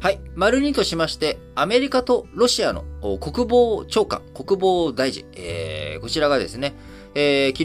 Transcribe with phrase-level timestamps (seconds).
[0.00, 0.20] はい。
[0.36, 2.84] 丸2としまして、アメリカとロシアの
[3.18, 6.74] 国防長官、国防大臣、えーこちらがですね、
[7.16, 7.64] えー昨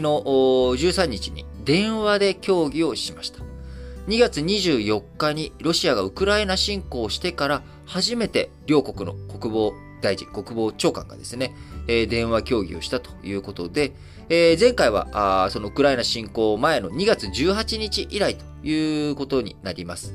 [0.84, 3.38] 13日に電話で協議をしました。
[4.08, 11.54] 2月24日にロシアがウクライナ侵攻してから初めて両国の国防大臣、国防長官がですね、
[11.86, 13.92] えー電話協議をしたということで、
[14.28, 20.12] えー前回はあそのウクライナ侵攻前の2月18日以来ということになります。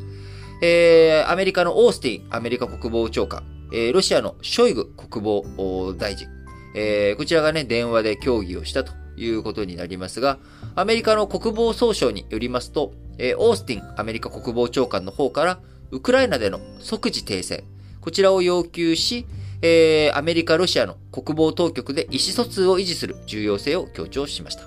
[0.61, 6.27] えーアメリカのオースティン、アメリカ国防長官、えーロシアのショイグ国防大臣、
[6.75, 10.37] えーこちらがね、電話で協議をしたということになりますが、
[10.75, 15.59] アメリカの国防総省によりますと、えーオースティン、アメリカ国防長官の方から、
[15.91, 17.63] ウクライナでの即時停戦、
[18.01, 19.25] こちらを要求し、
[19.61, 24.63] えーアメリカ、ロシアの国防当局で意思疎通を維持する重要性を強調しました。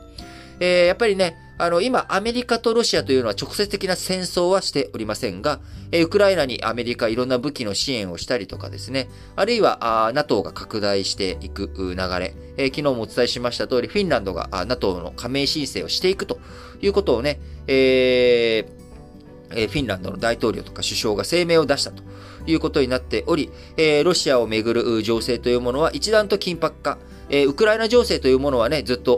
[0.61, 5.61] えーやっぱりね、あの、今、アメリカとロシアというのは直接的な戦争はしておりませんが、
[5.93, 16.41] えーウクライナにアメリカいろんな武器の支援をしたりとかですね、あるいは、あ NATO が拡大していく流れ、えー昨日もお伝えしました通り、フィンランドがあ NATO の加盟申請をしていくと
[16.81, 18.83] いうことをね、えー
[19.55, 22.03] えーフィンランドの大統領とか首相が声明を出したと
[22.47, 29.17] いうことになっており、えーロシアをめぐる情勢というものは一段と緊迫化、えーウクライナ情勢というものはね、ずっと、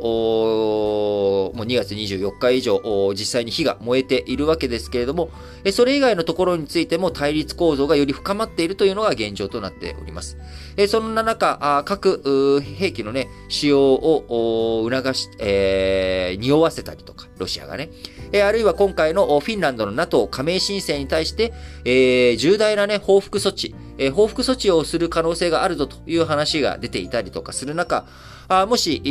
[1.54, 2.80] もう2月24日以上、
[3.14, 5.30] 実際に火が燃えているわけですけれども、
[5.64, 10.36] えそれ以外のところについても対立構造がより深まっているというのが現状となっております。
[10.76, 17.90] えそんな中、あー各うー兵器のね、使用を促し、えー匂わせたりとか、ロシアがね、
[18.32, 21.52] えあるいは今回のフィンランドの NATO 加盟申請に対して、
[21.84, 28.06] えー重大なね、報復措置、えー報復措置をする可能性があるぞという話が出ていたりとかする中、
[28.48, 29.08] あもし、え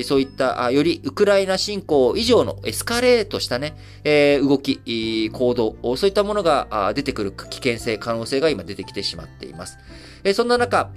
[0.00, 9.78] ーそういった、あよりウクライナ侵攻以上のエスカレートしたね、えー動き、えー行動、そういったものがあ出てくる危険性、可能性が今出てきてしまっています。
[10.22, 10.90] えーそんな中、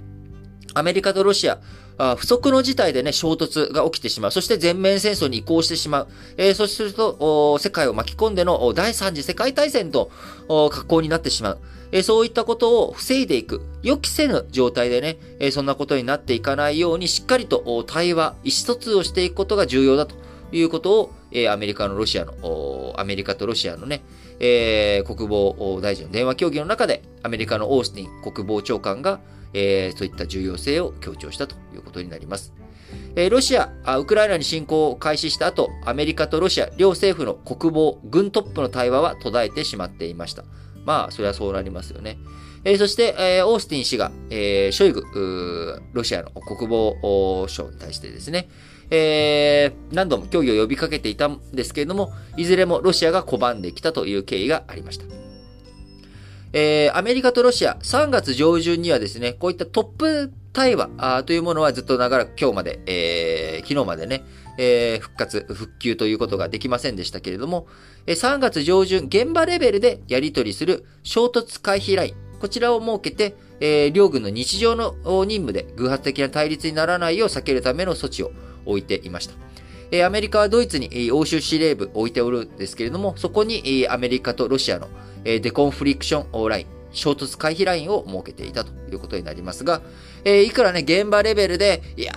[0.74, 1.58] アメリカとロシア、
[1.98, 4.30] 不測の事態でね、衝突が起きてしまう。
[4.30, 6.08] そして全面戦争に移行してしまう。
[6.36, 10.10] えーそうすると、世界を巻き込んでの第三次世界大戦と
[10.48, 11.58] 格好になってしまう。
[11.90, 13.62] えーそういったことを防いでいく。
[13.82, 20.14] 予期せぬ状態でね、えーそんなことになっていかないように、しっかりと対話、意思疎通をしていくことが重要だと
[20.52, 24.02] いうことを、えーアメリカのロシアの、アメリカとロシアのね、
[24.38, 29.18] えー国防大臣の電話協議の中で、アメリカのオースティン国防長官が、
[29.54, 32.52] えーそういった重要性を強調したということになります。
[33.16, 40.44] えーロシアあ、ウクライナに侵攻を開始した後、アメリカとロシア両政府の国防、軍トップの対話は途絶えてしまっていました。
[40.84, 42.18] まあ、それはそうなりますよね。
[42.64, 48.48] えーそして、えーオースティン氏が、えーショイグ、ロシアの国防省に対してですね、
[48.90, 55.27] えー何度も協議を呼びかけていたんですけれども、いずれもロシアが拒んできたという経緯がありました。
[56.52, 64.24] えーアメリカとロシア、3月上旬にはですね、こういったトップ対話というものはずっと長らく今日まで、えー昨日までね、
[64.56, 67.66] えー復活、復旧ということができませんでしたけれども、
[68.06, 74.94] えー3月上旬、現場レベルでやり取りする衝突回避ライン、こちらを設けて、え両軍の日常の
[75.26, 78.30] 任務で偶発的な対立にならないよう避けるための措置を
[78.64, 79.34] 置いていました。
[79.90, 84.88] えアメリカはドイツに欧州司令部を置いておるんですけれども、そこにアメリカとロシアの
[85.24, 89.82] えデコンフリクションオーライン、衝突回避ラインを設けていたということになりますが、
[90.24, 92.12] えーいくらね、現場レベルで、いや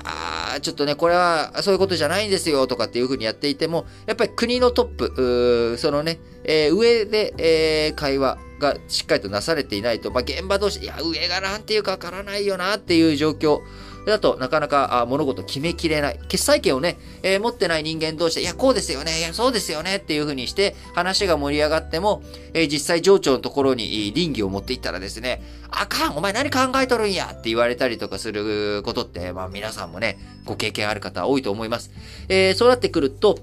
[0.55, 13.59] ー、ちょっとね、これはそういうことじゃないんですよとかっていうふうにやっていても、やっぱり国のトップ、そのね、えー上で、えー会話がしっかりとなされていないと、まあ、現場同士、いや、上がなんていうかわからないよなっていう状況。
[14.05, 16.19] だとなかなかあ物事決めきれない。
[16.27, 22.23] 決裁権をね、えー持ってない人間同士で、いや、こうですよね、いや、そうですよねっていう風にして話が盛り上がっても、
[22.53, 31.91] えー実際上長のところに倫理を持っていったらですね、あかんお前何考えとるんやって言われたりとかすることって、まあ皆さんもね、ご経験ある方多いと思います。
[32.27, 33.39] えーそうなってくると、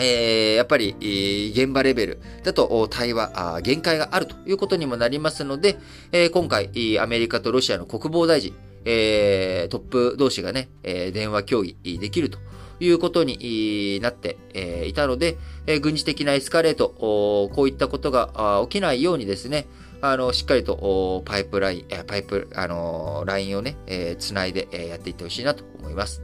[0.00, 5.78] えーやっぱり、えー現場レベルだと対話あ限界があるということにもなりますので、
[6.12, 8.54] え今回、アメリカとロシアの国防大臣、
[8.90, 12.38] えートップ同士がね、え電話協議できると
[12.80, 14.38] いうことになって
[14.86, 15.36] いたので、
[15.82, 19.66] 軍事的なエスカレート、こういったことが起きないようにですね、
[20.00, 23.76] あの、しっかりとパイプライン、パイプ、あのラインをね、
[24.18, 26.22] つないで、やっていってほしいなと思います。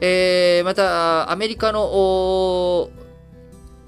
[0.00, 1.80] えーまた、アメリカの、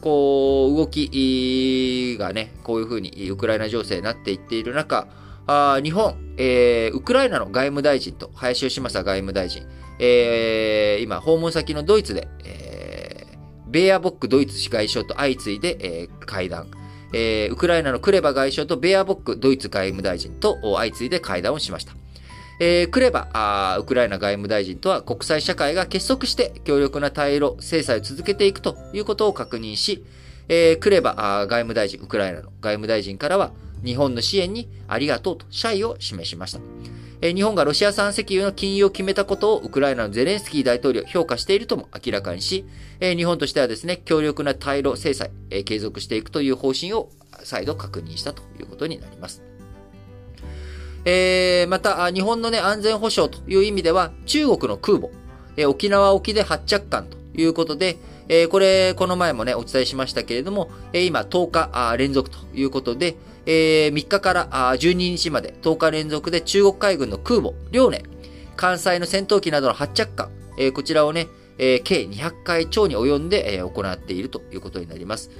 [0.01, 5.09] こう、動きがね、こういうふうにウクライナ情勢になっていっている中、
[5.49, 9.67] あ日本、えーウクライナの外務大臣と林芳正外務大臣、
[9.99, 13.39] えー今、訪問先のドイツで、えー
[13.71, 16.69] ベーアボックドイツ外相と相次いで、えー会談、
[17.13, 21.95] えー、ウクライナのクレバ外相とベアボックドイツ外務大臣と相次いで会談をしました。
[22.61, 30.05] えー、クレバあ、ウクライナ外務大臣とは国際社会が結束して強力な対ロ制裁を続けていくということを確認し、
[30.49, 33.53] えー、クレバあ外務大臣、ウクライナの外務大臣からは
[33.85, 36.61] 日本の支援にありがとうと謝意を示しました。
[37.21, 42.65] 日本がロシア産石油の禁輸を決めたことをウクライナのゼレンスキー大統領評価しているとも明らかにし、
[43.01, 45.31] 日本としてはですね、強力な対ロ制裁、
[45.65, 47.11] 継続していくという方針を
[47.43, 49.43] 再度確認したということになります。
[51.05, 55.09] えー、また、日本のね、安全保障という意味では、中国の空母、
[55.57, 57.97] え、沖縄沖で発着艦ということで、
[58.29, 63.17] え、これ、この前もね、お伝えしましたけれども、え、今、10日連続ということで、
[63.51, 64.47] えー、3日から
[64.77, 68.05] 12日まで10日連続で中国海軍の空母、遼寧、
[68.57, 75.31] 関西の戦闘機などの発着艦、えー、こちらをね、えー、計200回超に及んで、えー、行っているということになります。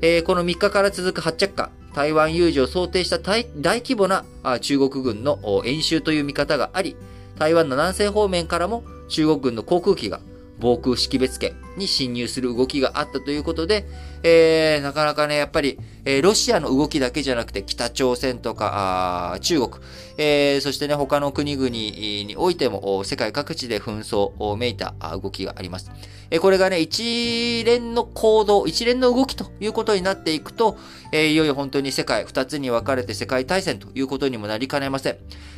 [0.00, 4.24] えー、この3日から続く発着艦、台湾有事を想定した大規模な
[4.62, 6.96] 中国軍の演習という見方があり、
[7.38, 10.20] 台湾の南西方面からも中国軍の航空機が
[10.60, 13.86] 防空識別圏に侵入する動きがあったということで、
[14.22, 19.84] えー、なかなかね、やっぱり、えー、ロシアの動きだけじゃなくて、北朝鮮とか、中国、
[20.18, 25.90] えー、そしてね、他の国々においても、世界各地で紛争をめいた動きがあります。
[26.30, 30.76] えー、これがね、一連の行動、一連の動きということになっていくと、
[31.12, 35.16] えー、いよいよ本当に世界二つに分かれて世界大戦ということにもなりかねません。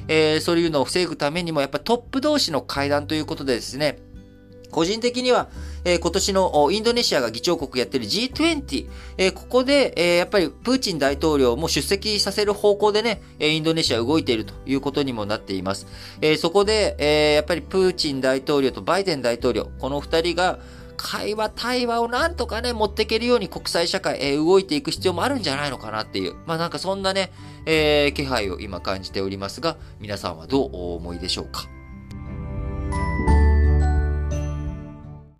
[0.08, 3.98] えー、そういうのを防ぐためにも、やっぱトップ同士の会談ということでですね、
[4.72, 5.48] 個人的には、
[5.84, 8.88] えー、今年のインドネシアが議長国やってる G20、
[9.18, 15.86] えー、ここで、えー、やっぱりプーチン大統領も出席させる方向でね、インドネシア動いているということにもなっています。
[16.20, 20.58] えそこで、えやっぱりプーチン大統領とバイデン大統領、この二人が、
[21.02, 27.32] 会話、対話をなんとかね、持っていけるように国際社会、えー、動いていく必要もあるんじゃないのかなっていう、まあなんかそんなね、
[27.66, 31.81] えー、気配を今感じておりますが、皆さんはどうお思いでしょうか？